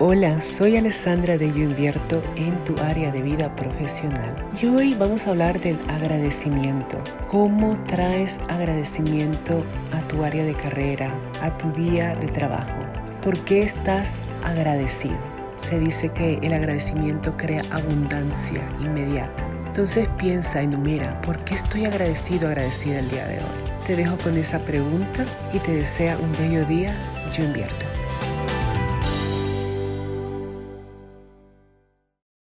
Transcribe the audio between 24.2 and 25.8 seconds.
esa pregunta y te